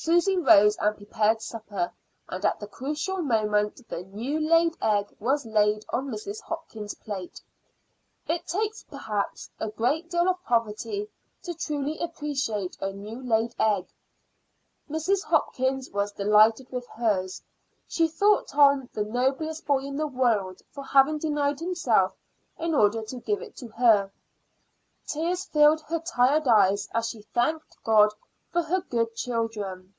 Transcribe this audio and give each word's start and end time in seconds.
Susy 0.00 0.38
rose 0.38 0.76
and 0.76 0.96
prepared 0.96 1.42
supper, 1.42 1.92
and 2.28 2.44
at 2.46 2.60
the 2.60 2.68
crucial 2.68 3.16
moment 3.16 3.80
the 3.88 4.04
new 4.04 4.38
laid 4.38 4.76
egg 4.80 5.12
was 5.18 5.44
laid 5.44 5.84
on 5.88 6.06
Mrs. 6.08 6.40
Hopkins's 6.42 6.94
plate. 7.00 7.40
It 8.28 8.46
takes, 8.46 8.84
perhaps, 8.84 9.50
a 9.58 9.70
great 9.70 10.08
deal 10.08 10.28
of 10.28 10.40
poverty 10.44 11.10
to 11.42 11.52
truly 11.52 11.98
appreciate 11.98 12.76
a 12.80 12.92
new 12.92 13.20
laid 13.28 13.56
egg. 13.58 13.88
Mrs. 14.88 15.24
Hopkins 15.24 15.90
was 15.90 16.12
delighted 16.12 16.70
with 16.70 16.86
hers; 16.86 17.42
she 17.88 18.06
thought 18.06 18.46
Tom 18.46 18.88
the 18.92 19.02
noblest 19.02 19.66
boy 19.66 19.80
in 19.80 19.96
the 19.96 20.06
world 20.06 20.62
for 20.70 20.84
having 20.84 21.18
denied 21.18 21.58
himself 21.58 22.14
in 22.56 22.72
order 22.72 23.02
to 23.02 23.18
give 23.18 23.42
it 23.42 23.56
to 23.56 23.66
her. 23.70 24.12
Tears 25.08 25.44
filled 25.46 25.80
her 25.88 25.98
tired 25.98 26.46
eyes 26.46 26.88
as 26.94 27.08
she 27.08 27.22
thanked 27.22 27.76
God 27.82 28.10
for 28.52 28.62
her 28.62 28.80
good 28.80 29.14
children. 29.14 29.92